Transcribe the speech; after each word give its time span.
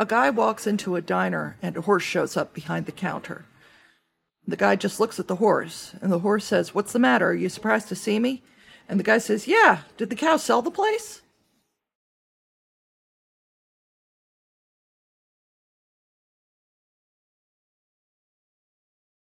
A 0.00 0.06
guy 0.06 0.30
walks 0.30 0.66
into 0.66 0.96
a 0.96 1.02
diner 1.02 1.58
and 1.60 1.76
a 1.76 1.82
horse 1.82 2.02
shows 2.02 2.34
up 2.34 2.54
behind 2.54 2.86
the 2.86 2.90
counter. 2.90 3.44
The 4.48 4.56
guy 4.56 4.74
just 4.74 4.98
looks 4.98 5.20
at 5.20 5.28
the 5.28 5.36
horse, 5.36 5.94
and 6.00 6.10
the 6.10 6.20
horse 6.20 6.46
says, 6.46 6.74
What's 6.74 6.94
the 6.94 6.98
matter? 6.98 7.28
Are 7.28 7.34
you 7.34 7.50
surprised 7.50 7.88
to 7.88 7.94
see 7.94 8.18
me? 8.18 8.42
And 8.88 8.98
the 8.98 9.04
guy 9.04 9.18
says, 9.18 9.46
Yeah, 9.46 9.80
did 9.98 10.08
the 10.08 10.16
cow 10.16 10.38
sell 10.38 10.62
the 10.62 10.70
place? 10.70 11.20